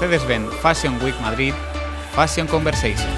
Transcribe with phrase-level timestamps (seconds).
[0.00, 1.52] Mercedes-Benz Fashion Week Madrid,
[2.12, 3.10] Fashion Conversation.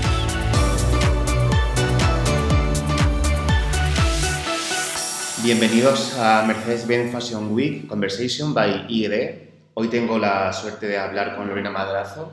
[5.43, 9.51] Bienvenidos a Mercedes-Benz Fashion Week Conversation by IED.
[9.75, 12.33] Hoy tengo la suerte de hablar con Lorena Madrazo,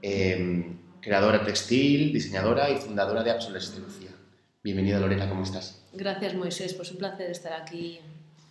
[0.00, 4.10] eh, creadora textil, diseñadora y fundadora de Absolescencia.
[4.62, 5.84] Bienvenida Lorena, ¿cómo estás?
[5.92, 7.98] Gracias Moisés, pues un placer estar aquí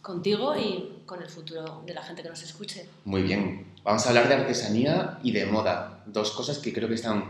[0.01, 2.87] contigo y con el futuro de la gente que nos escuche.
[3.05, 6.95] Muy bien, vamos a hablar de artesanía y de moda, dos cosas que creo que
[6.95, 7.23] están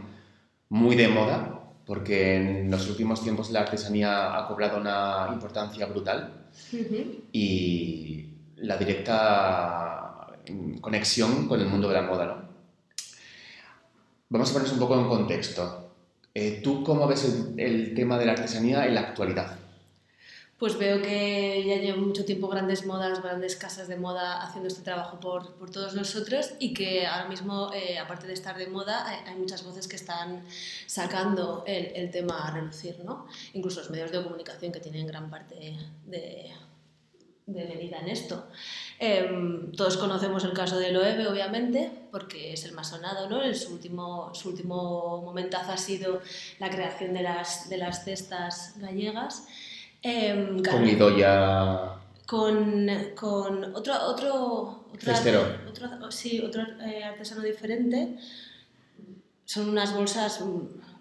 [0.69, 1.59] muy de moda
[1.89, 6.45] porque en los últimos tiempos la artesanía ha cobrado una importancia brutal
[7.31, 10.27] y la directa
[10.81, 12.25] conexión con el mundo de la moda.
[12.25, 12.35] ¿no?
[14.29, 15.93] Vamos a ponernos un poco en contexto.
[16.33, 19.57] Eh, ¿Tú cómo ves el, el tema de la artesanía en la actualidad?
[20.59, 24.81] Pues veo que ya llevan mucho tiempo grandes modas, grandes casas de moda haciendo este
[24.81, 29.07] trabajo por, por todos nosotros y que ahora mismo, eh, aparte de estar de moda,
[29.07, 30.43] hay, muchas voces que están
[30.85, 33.25] sacando el, el, tema a relucir, ¿no?
[33.53, 36.51] Incluso los medios de comunicación que tienen gran parte de,
[37.53, 38.47] de medida en esto.
[38.99, 43.53] Eh, todos conocemos el caso de Loewe, obviamente, porque es el más sonado, ¿no?
[43.53, 46.21] su, último, su último momentazo ha sido
[46.59, 49.47] la creación de las, de las cestas gallegas.
[50.01, 51.95] Eh, con Idoya.
[52.25, 55.13] Con, con otro, otro, otro,
[55.67, 58.17] otro, sí, otro eh, artesano diferente.
[59.45, 60.43] Son unas bolsas,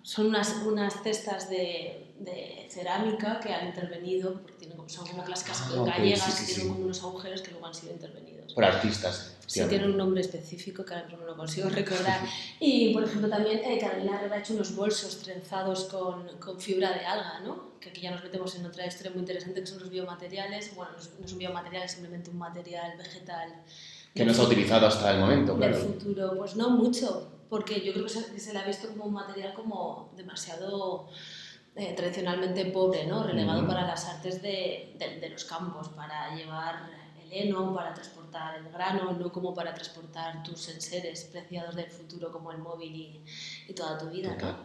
[0.02, 5.70] son unas, unas cestas de, de cerámica que han intervenido, porque tienen, son como casas
[5.72, 8.54] ah, gallegas que tienen como unos agujeros que luego han sido intervenidos.
[8.54, 9.36] Por artistas.
[9.46, 12.20] Sí, tiene un nombre específico que ahora no lo consigo recordar.
[12.60, 16.92] Y, por ejemplo, también eh, Carolina Herrera ha hecho unos bolsos trenzados con, con, fibra
[16.92, 17.78] de alga, ¿no?
[17.80, 20.74] Que aquí ya nos metemos en otra historia muy interesante que son los biomateriales.
[20.74, 23.54] Bueno, no es un biomaterial, es simplemente un material vegetal.
[24.14, 25.76] Que no se ha utilizado hasta el momento, claro.
[25.76, 29.04] el futuro, pues no mucho, porque yo creo que se, se le ha visto como
[29.04, 31.08] un material como demasiado
[31.78, 33.22] eh, tradicionalmente pobre, ¿no?
[33.22, 36.90] relegado para las artes de, de, de, los campos, para llevar
[37.22, 42.32] el heno, para transportar el grano, no como para transportar tus enseres preciados del futuro
[42.32, 43.24] como el móvil y,
[43.68, 44.36] y toda tu vida.
[44.40, 44.56] ¿no?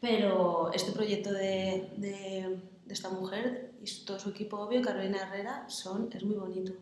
[0.00, 6.08] Pero este proyecto de, de, esta mujer y todo su equipo, obvio, Carolina Herrera, son,
[6.10, 6.72] es muy bonito.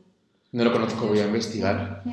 [0.53, 2.05] No lo conozco, voy a investigar.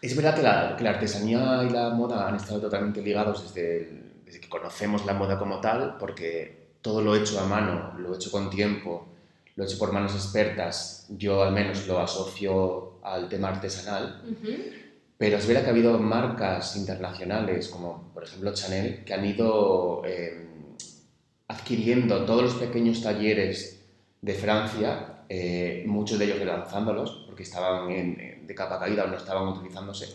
[0.00, 4.12] Es verdad que la, que la, artesanía y la moda han estado totalmente ligados desde,
[4.24, 8.30] desde que conocemos la moda como tal, porque todo lo hecho a mano, lo hecho
[8.30, 9.08] con tiempo,
[9.56, 14.22] lo hecho por manos expertas, yo al menos lo asocio al tema artesanal.
[15.18, 20.00] Pero es verdad que ha habido marcas internacionales, como por ejemplo Chanel, que han ido
[20.06, 20.46] eh,
[21.48, 23.84] adquiriendo todos los pequeños talleres
[24.22, 29.18] de Francia, eh, muchos de ellos relanzándolos, porque estaban en, de capa caída o no
[29.18, 30.08] estaban utilizándose,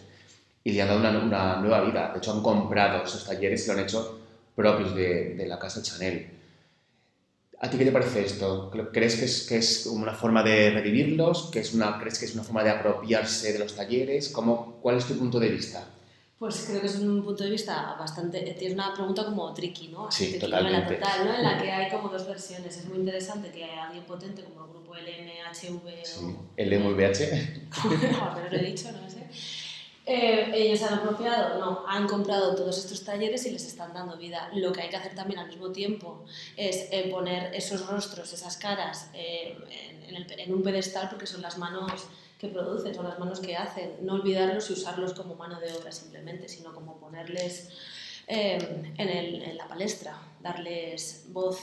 [0.64, 2.12] y le han dado una, una, nueva vida.
[2.12, 4.22] De hecho, han comprado esos talleres y lo han hecho
[4.56, 6.40] propios de, de la casa Chanel.
[7.64, 8.70] ¿A ti qué te parece esto?
[8.92, 11.50] ¿Crees que es, que es una forma de revivirlos?
[11.50, 14.28] ¿Que es una, ¿Crees que es una forma de apropiarse de los talleres?
[14.28, 15.88] ¿Cómo, ¿Cuál es tu punto de vista?
[16.38, 18.42] Pues creo que es un punto de vista bastante...
[18.60, 20.12] Tienes una pregunta como tricky, ¿no?
[20.12, 20.96] Sí, tricky, totalmente.
[20.96, 21.36] Total, ¿no?
[21.36, 22.76] En la que hay como dos versiones.
[22.76, 26.20] Es muy interesante que alguien potente como el grupo LMHV sí.
[26.26, 26.62] o...
[26.62, 28.52] ¿LMVH?
[28.52, 29.24] lo he dicho, no sé
[30.06, 34.50] eh, ellos han apropiado, no, han comprado todos estos talleres y les están dando vida.
[34.54, 36.26] Lo que hay que hacer también al mismo tiempo
[36.58, 39.58] es eh, poner esos rostros, esas caras eh,
[40.08, 42.06] en, el, en, un pedestal porque son las manos
[42.38, 43.96] que producen, son las manos que hacen.
[44.02, 47.70] No olvidarlos y usarlos como mano de obra simplemente, sino como ponerles
[48.28, 51.60] en, el, en la palestra, darles voz,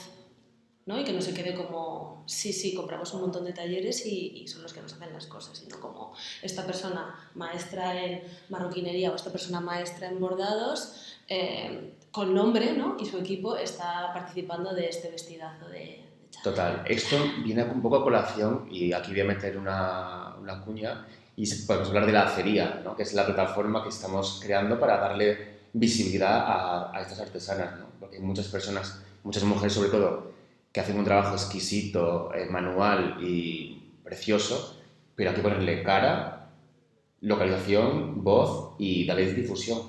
[0.85, 0.99] ¿no?
[0.99, 4.63] y que no se quede como, sí, sí, compramos un montón de talleres y, son
[4.63, 9.31] los que nos hacen las cosas, sino como esta persona maestra en marroquinería o esta
[9.31, 12.97] persona maestra en bordados, eh, con nombre, ¿no?
[12.99, 16.03] y su equipo está participando de este vestidazo de...
[16.43, 21.05] Total, esto viene un poco a colación y aquí voy a meter una, una cuña
[21.35, 22.95] y podemos hablar de la acería, ¿no?
[22.95, 27.85] que es la plataforma que estamos creando para darle visibilidad a, a estas artesanas, ¿no?
[27.99, 30.30] porque muchas personas, muchas mujeres sobre todo,
[30.71, 34.77] que hacen un trabajo exquisito, eh, manual y precioso,
[35.15, 36.49] pero hay que ponerle cara,
[37.21, 39.81] localización, voz y darles difusión.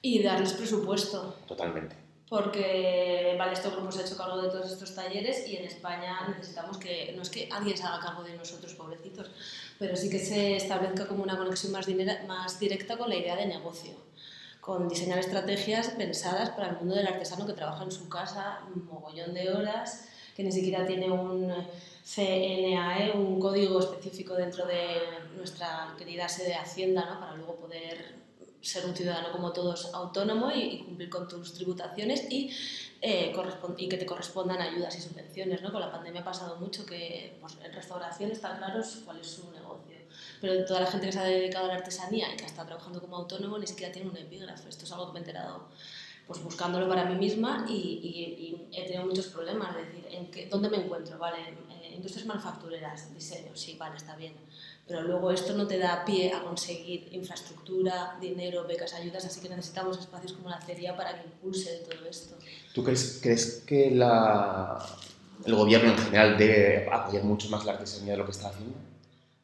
[0.00, 1.36] Y darles presupuesto.
[1.46, 1.96] Totalmente.
[2.28, 6.26] Porque, vale, este grupo se ha hecho cargo de todos estos talleres y en España
[6.28, 9.30] necesitamos que, no es que alguien se haga cargo de nosotros, pobrecitos,
[9.78, 11.86] pero sí que se establezca como una conexión más,
[12.26, 13.92] más directa con la idea de negocio
[14.62, 18.86] con diseñar estrategias pensadas para el mundo del artesano que trabaja en su casa un
[18.86, 21.52] mogollón de horas que ni siquiera tiene un
[22.04, 25.00] CNAE, un código específico dentro de
[25.36, 27.20] nuestra querida sede de Hacienda, ¿no?
[27.20, 28.22] para luego poder
[28.60, 32.50] ser un ciudadano como todos autónomo y, cumplir con tus tributaciones y,
[33.00, 33.34] eh,
[33.76, 35.62] y, que te correspondan ayudas y subvenciones.
[35.62, 35.72] ¿no?
[35.72, 39.50] Con la pandemia ha pasado mucho que pues, en restauración está claro cuál es su
[39.50, 39.96] negocio,
[40.40, 43.00] pero toda la gente que se ha dedicado a la artesanía y que está trabajando
[43.00, 44.68] como autónomo ni siquiera tiene un epígrafo.
[44.68, 45.68] Esto es algo que me he enterado
[46.32, 50.46] pues buscándolo para mí misma y, y, he tenido muchos problemas, es decir, ¿en qué,
[50.46, 51.18] ¿dónde me encuentro?
[51.18, 54.32] Vale, en, industrias manufactureras, diseño, sí, vale, está bien,
[54.88, 59.50] pero luego esto no te da pie a conseguir infraestructura, dinero, becas, ayudas, así que
[59.50, 62.34] necesitamos espacios como la acería para que impulse todo esto.
[62.74, 64.78] ¿Tú crees, crees que la,
[65.44, 68.74] el gobierno en general debe apoyar mucho más la artesanía de lo que está haciendo?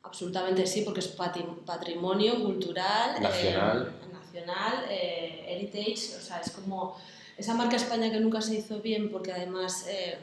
[0.03, 3.21] Absolutamente sí, porque es patrimonio cultural.
[3.21, 3.95] Nacional.
[4.03, 6.97] Eh, nacional, eh, heritage, o sea, es como
[7.37, 10.19] esa marca España que nunca se hizo bien porque además, eh,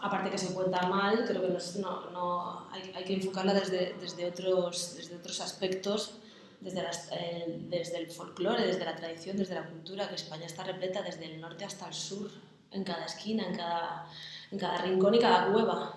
[0.00, 4.26] aparte que se cuenta mal, creo que no, no, hay, hay, que enfocarla desde, desde,
[4.26, 6.14] otros, desde otros aspectos,
[6.60, 6.80] desde,
[7.12, 11.26] eh, desde el folclore, desde la tradición, desde la cultura, que España está repleta desde
[11.26, 12.30] el norte hasta el sur,
[12.70, 14.06] en cada esquina, en cada,
[14.50, 15.96] en cada rincón y cada cueva.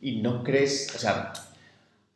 [0.00, 1.32] ¿Y no crees, o sea,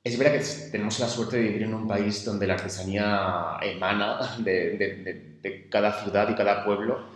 [0.03, 4.19] es verdad que tenemos la suerte de vivir en un país donde la artesanía emana
[4.39, 7.11] de, cada ciudad y cada pueblo.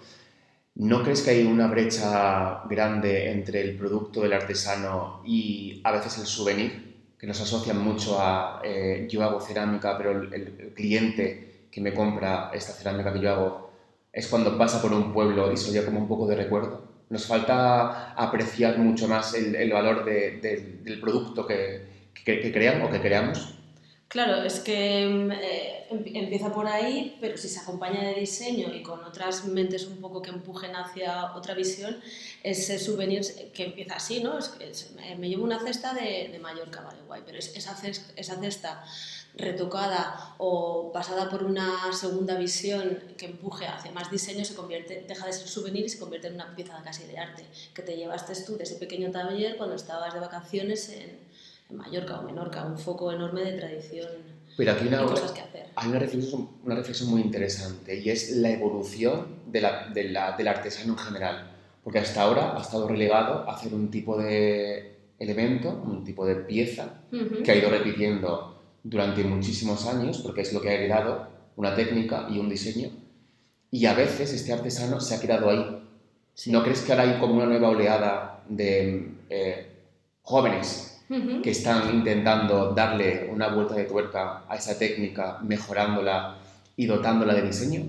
[0.75, 6.19] ¿No crees que hay una brecha grande entre el producto del artesano y a veces
[6.19, 6.95] el souvenir?
[7.19, 12.51] Que nos asocian mucho a eh, yo hago cerámica, pero el, cliente que me compra
[12.53, 13.71] esta cerámica que yo hago
[14.13, 16.83] es cuando pasa por un pueblo y se oye como un poco de recuerdo.
[17.09, 23.55] Nos falta apreciar mucho más el valor del producto que, que, crean o que creamos?
[24.15, 28.81] Claro, es que mm, eh, empieza por ahí, pero si se acompaña de diseño y
[28.83, 32.01] con otras mentes un poco que empujen hacia otra visión,
[32.45, 33.23] ese souvenir
[33.53, 34.39] que empieza así, ¿no?
[34.39, 38.85] Es, me llevo una cesta de, de Mallorca, vale, guay, pero esa, cesta,
[39.37, 45.27] retocada o pasada por una segunda visión que empuje hacia más diseño, se convierte, deja
[45.27, 47.45] de ser souvenir y se convierte en una pieza casi de arte,
[47.75, 51.19] que te llevaste tú de ese pequeño taller cuando estabas de vacaciones en
[51.71, 54.09] Mallorca o Menorca, un foco enorme de tradición
[54.57, 55.67] Pero aquí una, y cosas que hacer.
[55.77, 60.37] Hay una reflexión, una reflexión muy interesante y es la evolución de la, de la,
[60.37, 61.51] del artesano en general.
[61.83, 66.37] Porque hasta ahora ha estado relegado a hacer un tipo de elemento, un tipo de
[66.37, 67.03] pieza
[67.45, 72.27] que ha ido repitiendo durante muchísimos años, porque es lo que ha heredado, una técnica
[72.31, 72.91] y un diseño.
[73.71, 75.83] Y a veces este artesano se ha quedado ahí.
[76.47, 79.67] ¿No crees que ahora hay como una nueva oleada de eh,
[80.23, 80.94] jóvenes
[81.43, 86.37] que están intentando darle una vuelta de tuerca a esa técnica, mejorándola
[86.77, 87.85] y dotándola de diseño?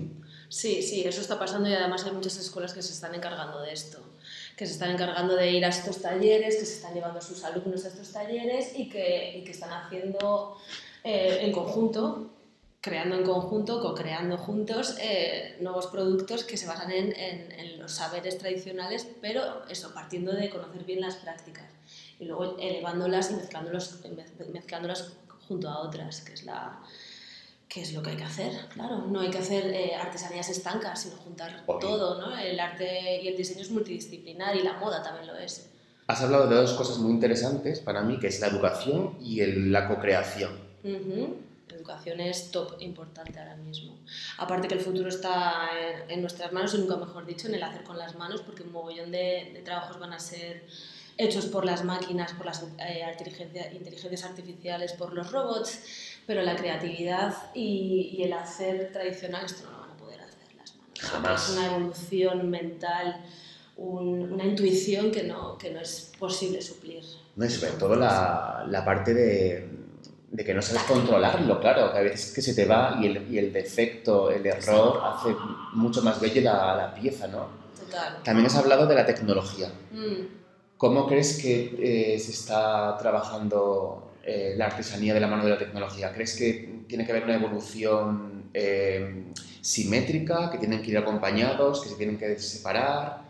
[0.48, 3.72] Sí, sí, eso está pasando y además hay muchas escuelas que se están encargando de
[3.72, 3.98] esto,
[4.56, 7.42] que se están encargando de ir a estos talleres, que se están llevando a sus
[7.42, 10.56] alumnos a estos talleres y que, y que están haciendo
[11.02, 12.30] eh, en conjunto,
[12.80, 17.92] creando en conjunto, co-creando juntos eh, nuevos productos que se basan en, en, en los
[17.92, 21.75] saberes tradicionales, pero eso, partiendo de conocer bien las prácticas
[22.18, 24.00] y luego elevándolas y mezclándolas,
[24.52, 25.12] mezclándolas
[25.48, 26.80] junto a otras, que es, la,
[27.68, 28.52] que es lo que hay que hacer.
[28.72, 32.20] Claro, no hay que hacer eh, artesanías estancas, sino juntar todo.
[32.20, 32.36] ¿no?
[32.36, 35.70] El arte y el diseño es multidisciplinar y la moda también lo es.
[36.06, 39.72] Has hablado de dos cosas muy interesantes para mí, que es la educación y el,
[39.72, 40.52] la co-creación.
[40.84, 43.98] La educación es top importante ahora mismo.
[44.38, 45.68] Aparte que el futuro está
[46.08, 48.70] en, nuestras manos, y nunca mejor dicho, en el hacer con las manos, porque un
[48.70, 50.64] mogollón de, de trabajos van a ser
[51.18, 53.02] hechos por las máquinas, por las eh,
[53.72, 55.80] inteligencias artificiales, por los robots,
[56.26, 60.74] pero la creatividad y, el hacer tradicional esto no lo van a poder hacer las
[60.74, 61.00] manos.
[61.00, 61.48] Jamás.
[61.48, 63.24] Es una evolución mental,
[63.76, 67.04] una intuición que no, que no es posible suplir.
[67.36, 69.68] No, y sobre todo la, la parte de,
[70.30, 73.30] de, que no sabes controlarlo, claro, que a veces que se te va y el,
[73.32, 75.36] y el defecto, el error hace
[75.74, 77.48] mucho más bella la, la pieza, ¿no?
[77.78, 78.22] Total.
[78.22, 79.70] También has hablado de la tecnología.
[79.92, 80.45] Mm.
[80.76, 81.74] ¿Cómo crees que
[82.14, 86.12] eh, se está trabajando eh, la artesanía de la mano de la tecnología?
[86.12, 89.24] ¿Crees que tiene que haber una evolución eh,
[89.62, 93.24] simétrica, que tienen que ir acompañados, que se tienen que separar?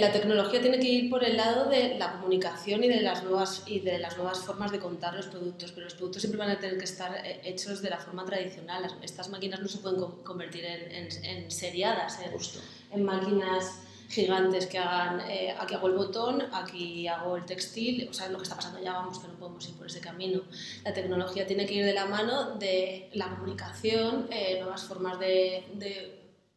[0.00, 3.64] la tecnología tiene que ir por el lado de la comunicación y de, las nuevas,
[3.66, 6.58] y de las nuevas formas de contar los productos, pero los productos siempre van a
[6.58, 8.86] tener que estar hechos de la forma tradicional.
[9.02, 14.78] Estas máquinas no se pueden convertir en, en, en seriadas, en, en máquinas gigantes que
[14.78, 18.56] hagan, eh, aquí hago el botón, aquí hago el textil, o sea, lo que está
[18.56, 20.42] pasando ya, vamos, que no podemos ir por ese camino.
[20.82, 25.66] La tecnología tiene que ir de la mano de la comunicación, eh, nuevas formas de,
[25.74, 26.14] de,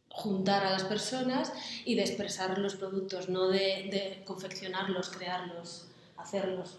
[0.08, 1.52] juntar a las personas
[1.86, 5.86] y de expresar los productos, no de, de confeccionarlos, crearlos,
[6.18, 6.78] hacerlos.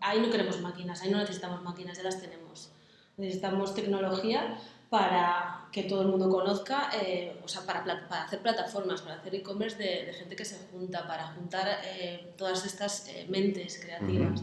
[0.00, 2.70] Ahí no queremos máquinas, ahí no necesitamos máquinas, ya las tenemos.
[3.18, 4.58] Necesitamos tecnología
[4.90, 9.34] para que todo el mundo conozca, eh, o sea, para, para, hacer plataformas, para hacer
[9.34, 14.42] e-commerce de, gente que se junta, para juntar eh, todas estas eh, mentes creativas.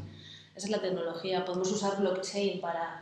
[0.56, 1.46] Esa es la tecnología.
[1.46, 3.02] Podemos usar blockchain para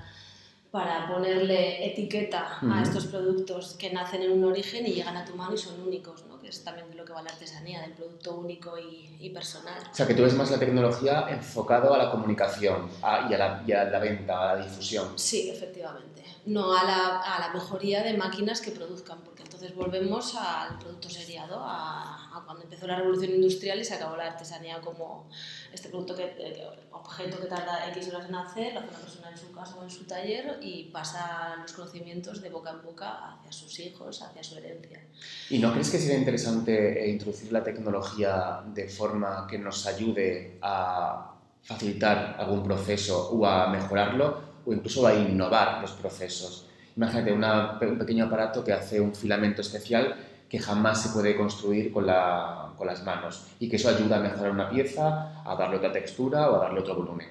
[0.72, 5.36] para ponerle etiqueta a estos productos que nacen en un origen y llegan a tu
[5.36, 6.31] mano y son únicos, ¿no?
[6.52, 9.82] Es también de lo que va la artesanía, del producto único y, y personal.
[9.92, 12.90] O sea, que tú ves más la tecnología enfocado a la comunicación
[13.30, 15.18] y, a la, y, a la, venta, a la difusión.
[15.18, 16.24] Sí, efectivamente.
[16.46, 21.10] No a la, a la mejoría de máquinas que produzcan, porque entonces volvemos al producto
[21.10, 25.30] seriado, a cuando empezó la revolución industrial y se acabó la artesanía como
[25.74, 29.30] este producto que, eh, objeto que tarda X horas en hacer, lo hace una persona
[29.32, 33.34] en su casa o en su taller y pasa los conocimientos de boca en boca
[33.34, 35.02] hacia sus hijos, hacia su herencia.
[35.50, 40.58] ¿Y no crees que sería interesante eh, introducir la tecnología de forma que nos ayude
[40.62, 46.68] a facilitar algún proceso o a mejorarlo o incluso a innovar los procesos?
[46.96, 50.16] Imagínate una, un pequeño aparato que hace un filamento especial
[50.52, 54.20] que jamás se puede construir con, la, con, las manos y que eso ayuda a
[54.20, 57.30] mejorar una pieza, a darle otra textura o a darle otro volumen.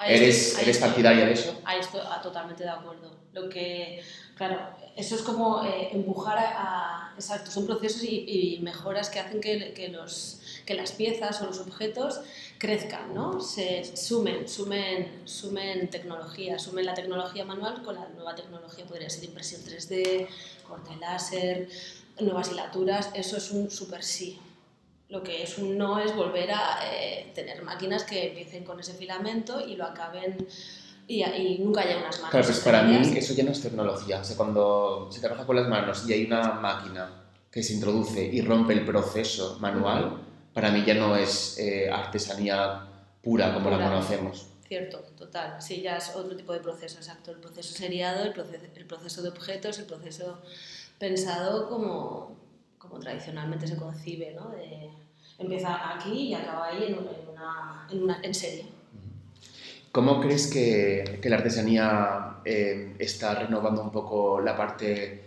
[0.00, 1.60] ¿Eres, ¿eres partidaria de eso?
[1.66, 3.14] Ahí estoy totalmente de acuerdo.
[3.34, 4.02] Lo que,
[4.34, 4.56] claro,
[4.96, 9.88] eso es como eh, empujar a, Exacto, son procesos y, mejoras que hacen que, que,
[9.88, 12.20] los, que las piezas o los objetos
[12.58, 13.40] crezcan, ¿no?
[13.40, 19.24] Se sumen, sumen, sumen tecnología, sumen la tecnología manual con la nueva tecnología, podría ser
[19.24, 20.26] impresión 3D,
[20.66, 21.68] corte láser,
[22.20, 24.38] nuevas hilaturas, eso es un super sí.
[25.08, 28.94] Lo que es un no es volver a eh, tener máquinas que empiecen con ese
[28.94, 30.46] filamento y lo acaben
[31.06, 32.30] y, y nunca haya unas manos.
[32.30, 34.20] Claro, pues para mí eso ya no es tecnología.
[34.20, 38.24] O sea, cuando se trabaja con las manos y hay una máquina que se introduce
[38.24, 40.22] y rompe el proceso manual,
[40.54, 42.86] para mí ya no es eh, artesanía
[43.22, 44.46] pura como la conocemos.
[44.66, 45.60] Cierto, total.
[45.60, 47.30] Sí, ya es otro tipo de proceso, exacto.
[47.30, 50.40] El proceso seriado, el proceso, el proceso de objetos, el proceso
[51.02, 52.36] pensado como,
[52.78, 54.50] como tradicionalmente se concibe, ¿no?
[54.50, 54.88] De,
[55.36, 58.66] empieza aquí y acaba ahí en, una, en, una, en serie.
[59.90, 65.24] ¿Cómo crees que, que la artesanía eh, está renovando un poco la parte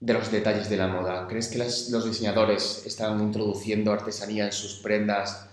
[0.00, 1.28] de los detalles de la moda?
[1.28, 5.46] ¿Crees que las, los diseñadores están introduciendo artesanía en sus prendas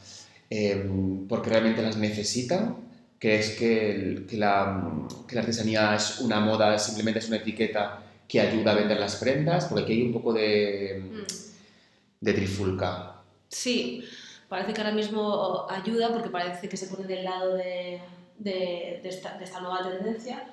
[0.50, 0.90] eh,
[1.30, 2.78] porque realmente las necesitan?
[3.20, 8.40] ¿Crees que, que, la, que, la, artesanía es una moda, simplemente es una etiqueta que
[8.40, 9.66] ayuda a vender las prendas?
[9.66, 12.26] Porque aquí hay un poco de, mm.
[12.26, 13.18] de trifulca.
[13.50, 14.06] Sí,
[14.48, 18.00] parece que ahora mismo ayuda porque parece que se pone del lado de,
[18.38, 20.46] de, de, esta, de esta, nueva tendencia,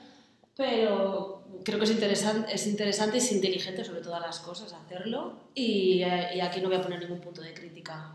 [0.56, 5.34] pero creo que es interesante, es interesante y es inteligente sobre todas las cosas hacerlo
[5.54, 8.12] y, eh, y aquí no voy a poner ningún punto de crítica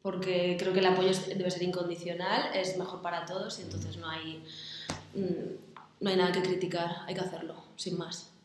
[0.00, 4.08] porque creo que el apoyo debe ser incondicional, es mejor para todos y entonces no
[4.08, 4.42] hay,
[5.14, 8.35] mm, no hay nada que criticar, hay que hacerlo, sin más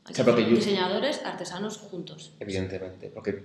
[0.55, 2.33] diseñadores, artesanos juntos.
[2.39, 3.43] Evidentemente, porque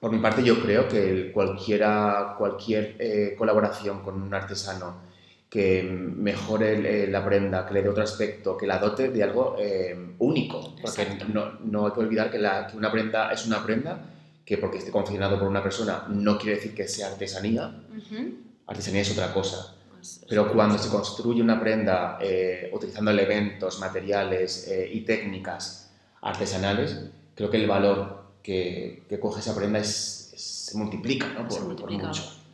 [0.00, 5.06] por mi parte yo creo que cualquiera, cualquier eh, colaboración con un artesano
[5.48, 9.56] que mejore eh, la prenda, que le dé otro aspecto, que la dote de algo
[9.58, 10.74] eh, único.
[10.82, 14.00] Porque no, no, hay que olvidar que, la, que, una prenda es una prenda,
[14.44, 17.74] que porque esté confeccionado por una persona no quiere decir que sea artesanía.
[18.66, 19.75] Artesanía es otra cosa.
[20.28, 25.90] Pero cuando se construye una prenda eh, utilizando elementos, materiales eh, y técnicas
[26.22, 26.96] artesanales,
[27.34, 31.48] creo que el valor que, que coge esa prenda es, se multiplica, ¿no?
[31.48, 32.02] Por, se multiplica.
[32.02, 32.45] Por mucho.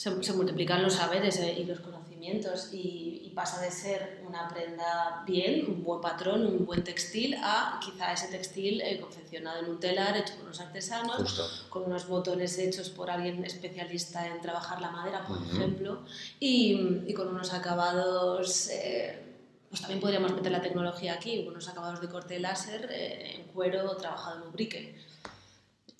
[0.00, 4.48] Se, se, multiplican los saberes eh, y los conocimientos y, y, pasa de ser una
[4.48, 9.66] prenda bien, un buen patrón, un buen textil, a quizá ese textil eh, confeccionado en
[9.72, 11.44] un telar, hecho por unos artesanos, Justo.
[11.68, 15.52] con unos botones hechos por alguien especialista en trabajar la madera, por uh -huh.
[15.52, 16.02] ejemplo,
[16.38, 18.68] y, y, con unos acabados...
[18.70, 19.26] Eh,
[19.68, 23.96] pues también podríamos meter la tecnología aquí, unos acabados de corte láser eh, en cuero
[23.98, 24.96] trabajado en lubrique.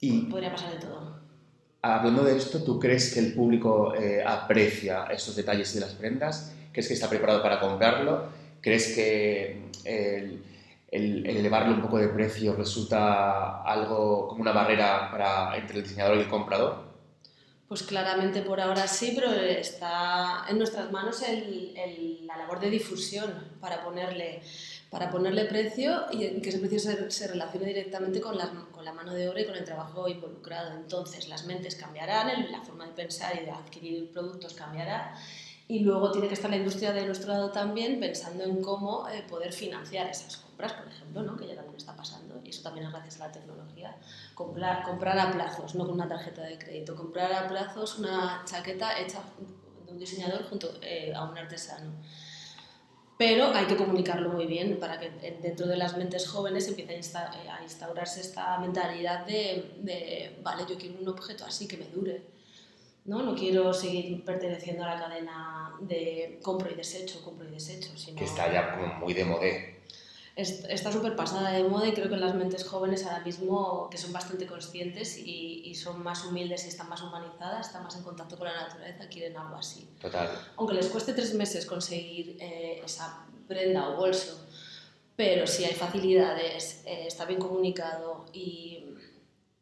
[0.00, 1.29] Y podría pasar de todo.
[1.82, 6.54] Hablando de esto, ¿tú crees que el público eh, aprecia estos detalles de las prendas?
[6.72, 8.28] ¿Crees que está preparado para comprarlo?
[8.60, 10.42] ¿Crees que el,
[10.90, 15.84] el, el, elevarle un poco de precio resulta algo como una barrera para, entre el
[15.84, 16.90] diseñador y el comprador?
[17.70, 21.22] Pues claramente por ahora sí, pero está en nuestras manos
[22.22, 24.42] la labor de difusión para ponerle,
[24.90, 28.92] para ponerle precio y que ese precio se, se relacione directamente con la, con la,
[28.92, 30.74] mano de obra y con el trabajo involucrado.
[30.74, 35.14] Entonces las mentes cambiarán, la forma de pensar y de adquirir productos cambiará
[35.70, 39.24] y luego tiene que estar la industria de nuestro lado también pensando en cómo eh,
[39.28, 41.36] poder financiar esas compras, por ejemplo, ¿no?
[41.36, 43.96] que ya también está pasando, y eso también es gracias a la tecnología.
[44.34, 48.98] Comprar, comprar a plazos, no con una tarjeta de crédito, comprar a plazos una chaqueta
[48.98, 49.22] hecha
[49.86, 51.92] de un diseñador junto eh, a un artesano.
[53.20, 55.10] Pero hay que comunicarlo muy bien para que
[55.42, 60.98] dentro de las mentes jóvenes empiece a instaurarse esta mentalidad de, de, vale, yo quiero
[60.98, 62.22] un objeto así que me dure.
[63.04, 63.22] ¿no?
[63.22, 67.90] no quiero seguir perteneciendo a la cadena de compro y desecho, compro y desecho.
[67.94, 68.16] Sino...
[68.16, 69.79] Que está ya como muy de modé
[70.36, 74.12] está súper pasada de moda y creo que las mentes jóvenes ahora mismo, que son
[74.12, 78.38] bastante conscientes y, y, son más humildes y están más humanizadas, están más en contacto
[78.38, 79.88] con la naturaleza, quieren algo así.
[80.00, 80.30] Total.
[80.56, 84.46] Aunque les cueste tres meses conseguir eh, esa prenda o bolso,
[85.16, 88.84] pero si hay facilidades, eh, está bien comunicado y,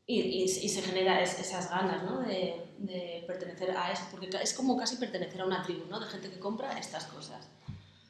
[0.07, 2.21] y, y se generan esas ganas ¿no?
[2.21, 5.99] de, de, pertenecer a eso, porque es como casi pertenecer a una tribu, ¿no?
[5.99, 7.49] de gente que compra estas cosas.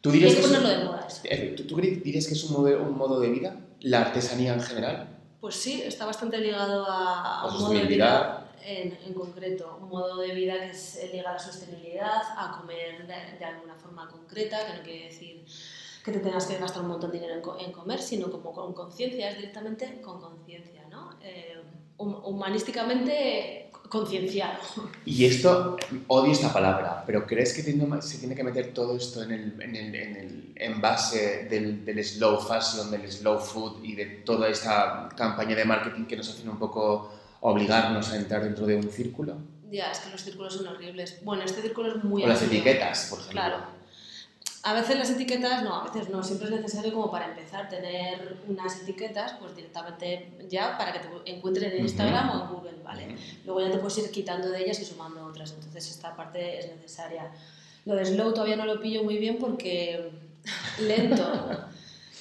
[0.00, 3.18] ¿Tú dirías, que es, de moda eh, ¿tú, dirías que es un modo, un modo
[3.18, 5.18] de vida, la artesanía en general?
[5.40, 10.18] Pues sí, está bastante ligado a, un modo de vida en, en, concreto, un modo
[10.20, 14.78] de vida que es ligado a la sostenibilidad, a comer de, alguna forma concreta, que
[14.78, 15.44] no quiere decir
[16.04, 19.30] que te tengas que gastar un montón de dinero en, comer, sino como con conciencia,
[19.30, 21.18] es directamente con conciencia, ¿no?
[21.22, 21.60] Eh,
[21.98, 24.58] humanísticamente concienciado.
[25.04, 25.76] Y esto,
[26.08, 29.76] odio esta palabra, pero ¿crees que se tiene que meter todo esto en el, en
[29.76, 35.08] el, en el envase del, del, slow fashion, del slow food y de toda esta
[35.16, 39.36] campaña de marketing que nos hacen un poco obligarnos a entrar dentro de un círculo?
[39.70, 41.18] Ya, es que los círculos son horribles.
[41.22, 42.24] Bueno, este círculo es muy...
[42.24, 43.40] O las etiquetas, por ejemplo.
[43.40, 43.77] Claro
[44.62, 48.38] a veces las etiquetas, no, a veces no, siempre es necesario como para empezar tener
[48.48, 53.16] unas etiquetas, pues directamente ya para que te encuentren en Instagram o en Google, ¿vale?
[53.44, 56.68] Luego ya te puedes ir quitando de ellas y sumando otras, entonces esta parte es
[56.68, 57.30] necesaria.
[57.84, 60.10] Lo de slow todavía no lo pillo muy bien porque
[60.80, 61.50] lento,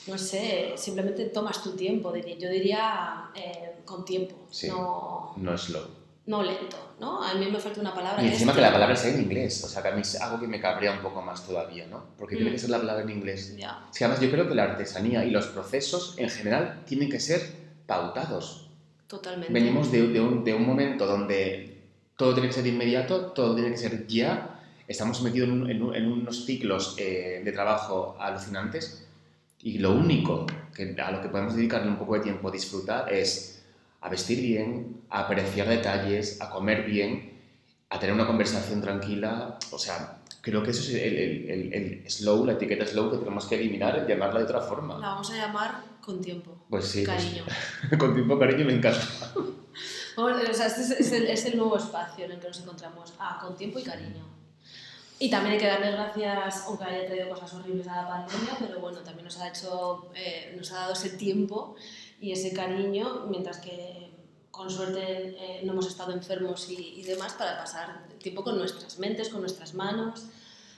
[0.06, 4.36] no sé, simplemente tomas tu tiempo, yo diría eh, con tiempo,
[4.68, 5.97] no, no slow
[6.28, 7.24] no lento, ¿no?
[7.24, 8.22] A mí me falta una palabra.
[8.22, 10.40] Y encima que, la palabra sea en inglés, o sea, que a mí es algo
[10.40, 12.04] que me cabrea un poco más todavía, ¿no?
[12.18, 12.54] Porque tiene mm.
[12.54, 13.56] que ser la palabra en inglés.
[13.58, 13.88] Ya.
[13.92, 17.42] Sí, además yo creo que la artesanía y los procesos en general tienen que ser
[17.86, 18.70] pautados.
[19.08, 19.54] Totalmente.
[19.54, 21.82] Venimos de, de, un, de un, momento donde
[22.18, 24.60] todo tiene que ser inmediato, todo tiene que ser ya.
[24.86, 29.08] Estamos metidos en, en, unos ciclos eh, de trabajo alucinantes
[29.62, 33.14] y lo único que, a lo que podemos dedicarle un poco de tiempo a disfrutar
[33.14, 33.57] es
[34.02, 37.42] a vestir bien, a apreciar detalles, a comer bien,
[37.90, 39.58] a tener una conversación tranquila.
[39.72, 43.46] O sea, creo que eso es el, el, el, slow, la etiqueta slow que tenemos
[43.46, 44.98] que eliminar, llamarla de otra forma.
[45.00, 46.66] La vamos a llamar con tiempo.
[46.70, 47.04] Pues sí.
[47.06, 47.44] Pues cariño.
[48.00, 49.06] con tiempo, cariño, me encanta.
[50.16, 53.14] o sea, este es, es, el, nuevo espacio en el que nos encontramos.
[53.20, 54.26] Ah, con tiempo y cariño.
[55.20, 58.80] Y también hay que darle gracias, aunque haya traído cosas horribles a la pandemia, pero
[58.80, 61.76] bueno, también nos ha, hecho, eh, nos ha dado ese tiempo
[62.20, 64.12] y ese cariño, mientras que
[64.52, 68.98] con suerte eh, no hemos estado enfermos y, y, demás, para pasar tiempo con nuestras
[68.98, 70.24] mentes, con nuestras manos.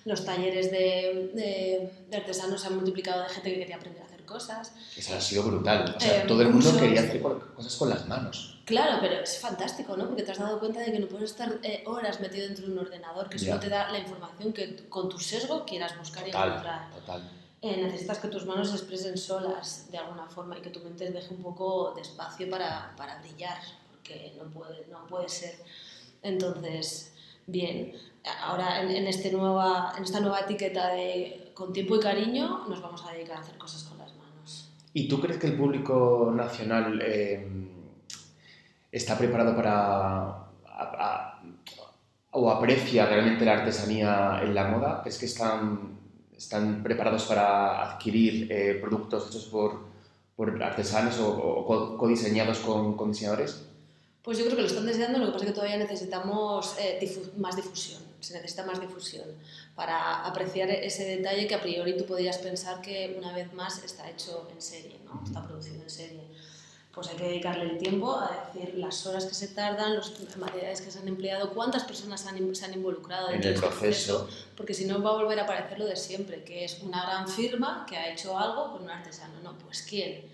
[0.06, 4.06] Los talleres de, de, de artesanos se han multiplicado de gente que quería aprender a
[4.06, 4.73] hacer cosas.
[4.95, 5.93] Eso ha sido brutal.
[5.95, 8.60] O sea, eh, todo el mundo quería hacer cosas con las manos.
[8.65, 10.08] Claro, pero es fantástico, ¿no?
[10.08, 12.71] Porque te has dado cuenta de que no puedes estar eh, horas metido dentro de
[12.71, 16.30] un ordenador que solo te da la información que con tu sesgo quieras buscar y
[16.30, 16.91] encontrar.
[16.91, 17.38] Total.
[17.62, 21.12] Eh, necesitas que tus manos se expresen solas de alguna forma y que tu mente
[21.12, 23.58] deje un poco de espacio para, para brillar,
[23.89, 25.56] porque no puede, no puede ser.
[26.22, 27.13] Entonces,
[27.48, 27.93] bien,
[28.41, 33.06] ahora en, este nueva, en esta nueva etiqueta de con tiempo y cariño nos vamos
[33.06, 34.72] a dedicar a hacer cosas con las manos.
[34.93, 37.45] ¿Y tú crees que el público nacional eh,
[38.89, 40.50] está preparado para...
[42.32, 45.04] o aprecia realmente la artesanía en la moda?
[45.06, 45.99] ¿Es que están
[46.39, 49.82] están preparados para adquirir eh, productos hechos por,
[50.38, 53.62] por artesanos o, o codiseñados con, con, diseñadores?
[54.23, 56.97] Pues yo creo que lo están deseando, lo que pasa es que todavía necesitamos eh,
[57.02, 59.28] difu más difusión, se necesita más difusión
[59.75, 64.10] para apreciar ese detalle que a priori tú podrías pensar que una vez más está
[64.10, 65.21] hecho en serie, ¿no?
[65.25, 66.23] está producido en serie
[66.93, 70.82] pues hay que dedicarle el tiempo a decir las horas que se tardan, los materiales
[70.82, 74.28] que se han empleado, cuántas personas han, se han involucrado en el proceso.
[74.58, 77.28] porque si no va a volver a aparecer lo de siempre, que es una gran
[77.28, 79.34] firma que ha hecho algo con un artesano.
[79.43, 80.25] No, pues ¿quién?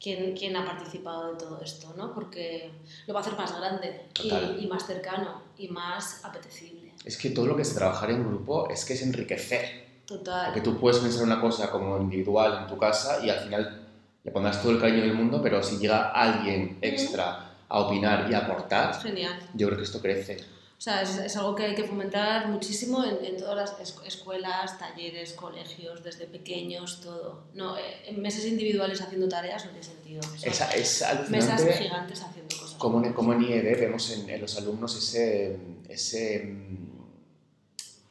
[0.00, 1.94] ¿Quién, quién ha participado de todo esto?
[1.96, 2.12] ¿no?
[2.12, 2.72] Porque
[3.06, 6.92] lo va a hacer más grande y, y, más cercano y más apetecible.
[7.04, 10.02] Es que todo lo que es trabajar en grupo es que es enriquecer.
[10.04, 10.46] Total.
[10.46, 13.81] Porque tú puedes pensar una cosa como individual en tu casa y al final
[14.24, 18.34] le pondrás todo el cariño del mundo, pero si llega alguien extra a opinar y
[18.34, 19.38] a aportar, Genial.
[19.54, 20.36] yo creo que esto crece.
[20.78, 24.78] O sea, es, es algo que hay que fomentar muchísimo en, en todas las escuelas,
[24.78, 27.44] talleres, colegios, desde pequeños, todo.
[27.54, 30.20] No, eh, en meses individuales haciendo tareas no tiene sentido.
[30.42, 32.76] Es, es mesas gigantes haciendo cosas.
[32.78, 35.56] Como en, como en IED vemos en, en los alumnos ese,
[35.88, 36.52] ese,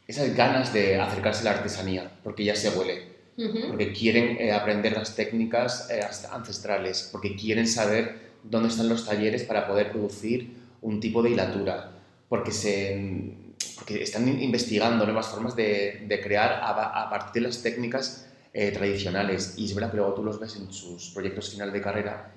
[0.07, 4.93] esas ganas de acercarse a la artesanía, porque ya se huele porque quieren eh, aprender
[4.93, 10.99] las técnicas eh, ancestrales, porque quieren saber dónde están los talleres para poder producir un
[10.99, 11.91] tipo de hilatura,
[12.27, 13.33] porque, se,
[13.75, 18.71] porque están investigando nuevas formas de, de crear a, a, partir de las técnicas eh,
[18.71, 19.53] tradicionales.
[19.57, 22.33] Y es verdad que luego tú los ves en sus proyectos final de carrera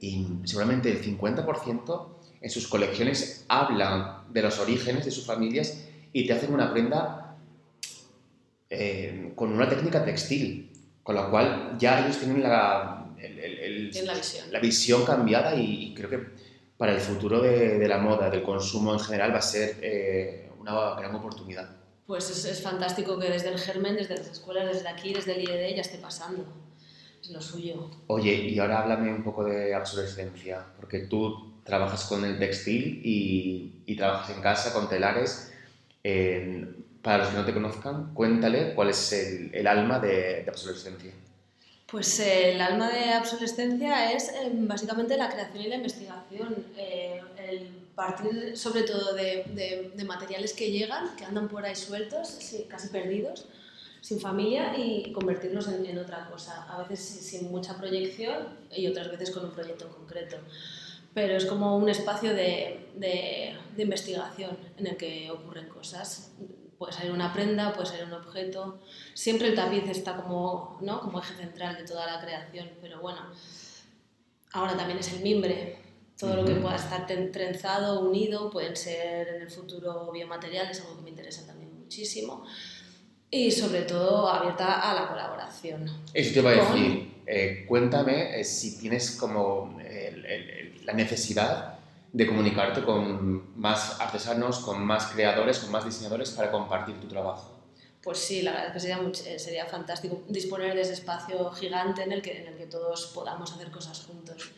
[0.00, 2.06] y seguramente el 50%
[2.40, 7.19] en sus colecciones hablan de los orígenes de sus familias y te hacen una prenda
[8.70, 10.70] eh, con una técnica textil,
[11.02, 14.52] con la cual ya ellos tienen la, la, visión.
[14.52, 16.20] la visión cambiada y, creo que
[16.76, 20.94] para el futuro de, la moda, del consumo en general, va a ser eh, una
[20.94, 21.68] gran oportunidad.
[22.06, 25.42] Pues es, es, fantástico que desde el germen, desde las escuelas, desde aquí, desde el
[25.42, 26.44] IED, ya esté pasando.
[27.20, 27.90] Es lo suyo.
[28.06, 33.82] Oye, y ahora háblame un poco de obsolescencia, porque tú trabajas con el textil y,
[33.84, 35.52] y trabajas en casa con telares.
[36.02, 36.66] Eh,
[37.02, 39.12] para los que no te conozcan, cuéntale cuál es
[39.52, 41.12] el, alma de, de, obsolescencia.
[41.90, 47.20] Pues eh, el alma de obsolescencia es eh, básicamente la creación y la investigación, eh,
[47.48, 53.46] el partir sobre todo de, materiales que llegan, que andan por ahí sueltos, casi perdidos,
[54.00, 59.32] sin familia y convertirlos en, otra cosa, a veces sin mucha proyección y otras veces
[59.32, 60.36] con un proyecto en concreto.
[61.12, 62.86] Pero es como un espacio de,
[63.76, 66.32] investigación en el que ocurren cosas
[66.80, 68.80] puede ser una prenda, puede ser un objeto.
[69.12, 71.02] Siempre el tapiz está como, ¿no?
[71.02, 73.20] como eje central de toda la creación, pero bueno,
[74.54, 75.76] ahora también es el mimbre.
[76.18, 81.02] Todo lo que pueda estar trenzado, unido, pueden ser en el futuro biomateriales, algo que
[81.02, 82.46] me interesa también muchísimo.
[83.30, 85.84] Y sobre todo abierta a la colaboración.
[86.14, 87.22] Eso te iba a decir.
[87.26, 91.79] Eh, cuéntame eh, si tienes como el, el, la necesidad
[92.12, 97.60] de comunicarte con más artesanos, con más creadores, con más diseñadores para compartir tu trabajo.
[98.02, 102.02] Pues sí, la verdad es que sería, eh, sería fantástico disponer de ese espacio gigante
[102.02, 104.52] en el que, en el que todos podamos hacer cosas juntos.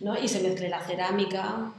[0.00, 0.16] ¿no?
[0.18, 1.72] Y se mezcle la cerámica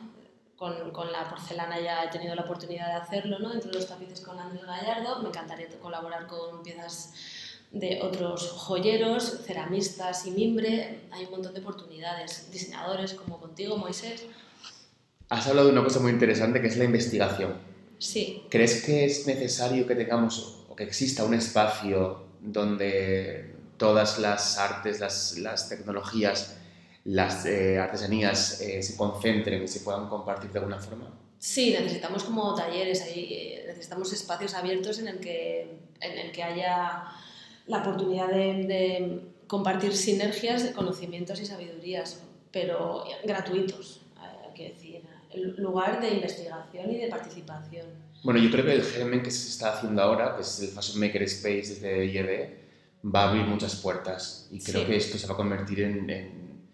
[0.58, 3.50] con, con, la porcelana, ya he tenido la oportunidad de hacerlo, ¿no?
[3.50, 5.22] dentro de los tapices con Andrés Gallardo.
[5.22, 7.14] Me encantaría colaborar con piezas
[7.72, 11.08] de otros joyeros, ceramistas y mimbre.
[11.12, 12.52] Hay un montón de oportunidades.
[12.52, 14.26] Diseñadores como contigo, Moisés.
[15.30, 17.56] Has hablado de una cosa muy interesante que es la investigación.
[18.00, 18.44] Sí.
[18.50, 25.00] ¿Crees que es necesario que tengamos o que exista un espacio donde todas las artes,
[25.00, 26.58] las, las tecnologías,
[27.04, 31.12] las eh, artesanías eh, se concentren y se puedan compartir de alguna forma?
[31.40, 36.44] Sí, necesitamos como talleres, ahí, eh, necesitamos espacios abiertos en el que, en el que
[36.44, 37.04] haya
[37.68, 44.87] la oportunidad de, de compartir sinergias conocimientos y sabidurías, pero gratuitos, hay que decir
[45.58, 47.86] lugar de investigación y de participación.
[48.24, 51.00] Bueno, yo creo que el germen que se está haciendo ahora, que es el Fashion
[51.00, 52.50] Maker Space desde IED,
[53.04, 54.88] va a abrir muchas puertas y creo sí.
[54.88, 56.68] que esto se va a convertir en, en,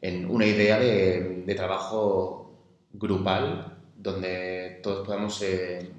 [0.00, 2.52] en una idea de, de, trabajo
[2.92, 5.90] grupal donde todos podamos eh,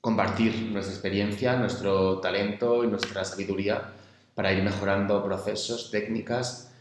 [0.00, 3.92] compartir nuestra experiencia, nuestro talento y nuestra sabiduría
[4.34, 6.72] para ir mejorando procesos, técnicas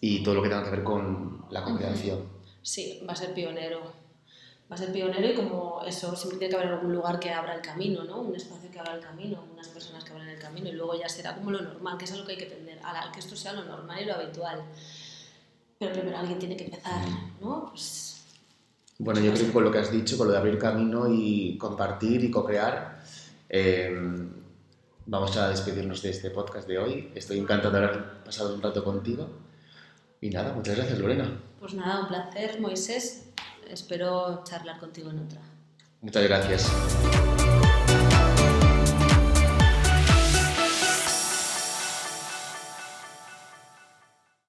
[0.00, 2.18] y todo lo que tenga que ver con la co-creación.
[2.18, 3.80] Uh -huh sí, va a ser pionero.
[4.70, 7.54] Va a ser pionero y como eso, siempre tiene que haber algún lugar que abra
[7.54, 8.20] el camino, ¿no?
[8.22, 11.08] Un espacio que abra el camino, unas personas que abran el camino y luego ya
[11.08, 13.52] será como lo normal, que es lo que hay que tender, a que esto sea
[13.52, 14.62] lo normal y lo habitual.
[15.78, 17.02] Pero primero alguien tiene que empezar,
[17.40, 17.66] ¿no?
[17.68, 18.24] Pues,
[18.98, 21.58] bueno, yo creo que con lo que has dicho, con lo de abrir camino y
[21.58, 23.02] compartir y co-crear,
[23.48, 23.90] eh,
[25.06, 27.12] vamos a despedirnos de este podcast de hoy.
[27.14, 29.28] Estoy encantado de haber pasado un rato contigo.
[30.20, 31.36] Y nada, muchas gracias, Lorena.
[31.62, 33.28] Pues nada, un placer, Moisés.
[33.68, 35.40] Espero charlar contigo en otra.
[36.00, 37.31] Muchas gracias.